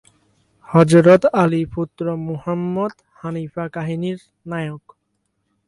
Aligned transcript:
হযরত 0.69 1.23
Ali 1.41 1.61
পুত্র 1.73 2.05
Muhammad 2.27 2.93
Hanifa 3.19 3.65
কাহিনীর 3.67 4.19
নায়ক। 4.45 4.83